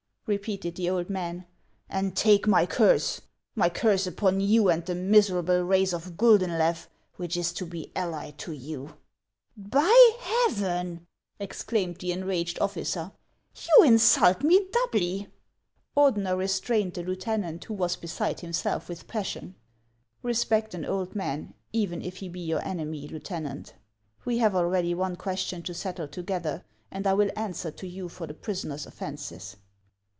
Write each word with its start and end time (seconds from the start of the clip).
"repeated 0.31 0.75
the 0.75 0.89
old 0.89 1.09
man;" 1.09 1.45
and 1.89 2.15
take 2.15 2.47
my 2.47 2.65
curse, 2.65 3.19
my 3.53 3.67
curse 3.67 4.07
upon 4.07 4.39
you 4.39 4.69
and 4.69 4.85
the 4.85 4.95
miserable 4.95 5.61
race 5.61 5.91
of 5.91 6.15
Guldenlew, 6.15 6.85
which 7.17 7.35
is 7.35 7.51
to 7.53 7.65
l)e 7.69 7.91
allied 7.97 8.37
to 8.37 8.53
you!"" 8.53 8.95
By 9.77 9.91
Heaven!" 10.21 11.05
exclaimed 11.39 11.97
the 11.97 12.13
enraged 12.13 12.57
officer," 12.61 13.11
you 13.67 13.83
in 13.83 13.99
sult 13.99 14.41
me 14.41 14.67
doubly!" 14.71 15.27
108 15.95 15.97
HANS 15.97 15.97
OF 15.97 15.97
ICELAND. 15.97 15.97
OrJener 15.97 16.37
restrained 16.39 16.93
the 16.93 17.03
lieutenant, 17.03 17.63
who 17.65 17.73
was 17.73 17.97
beside 17.97 18.39
him 18.39 18.53
self 18.53 18.87
with 18.87 19.09
passion." 19.09 19.55
Respect 20.23 20.73
an 20.73 20.85
old 20.85 21.13
man, 21.13 21.53
even 21.73 22.01
if 22.01 22.17
he 22.17 22.29
be 22.29 22.39
your 22.39 22.65
enemy, 22.65 23.05
Lieu 23.05 23.19
tenant; 23.19 23.73
we 24.23 24.37
have 24.37 24.55
already 24.55 24.93
one 24.95 25.17
question 25.17 25.61
to 25.63 25.73
settle 25.73 26.07
together, 26.07 26.63
and 26.89 27.05
I 27.05 27.15
will 27.15 27.31
answer 27.35 27.69
to 27.71 27.85
you 27.87 28.07
for 28.07 28.27
the 28.27 28.33
prisoner's 28.33 28.85
offences." 28.85 29.57